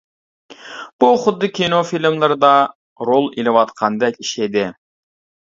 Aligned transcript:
بۇ 1.03 1.09
خۇددى 1.25 1.49
كىنو 1.59 1.81
فىلىملىرىدا 1.89 2.49
رول 3.11 3.29
ئېلىۋاتقاندەك 3.37 4.19
ئىش 4.27 4.35
ئىدى. 4.43 4.67